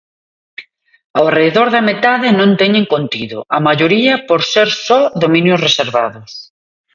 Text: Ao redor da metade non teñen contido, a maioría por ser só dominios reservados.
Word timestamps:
Ao 1.17 1.27
redor 1.39 1.67
da 1.75 1.81
metade 1.89 2.27
non 2.39 2.51
teñen 2.61 2.85
contido, 2.93 3.37
a 3.57 3.59
maioría 3.67 4.13
por 4.27 4.39
ser 4.53 4.69
só 4.85 4.99
dominios 5.23 5.61
reservados. 5.67 6.31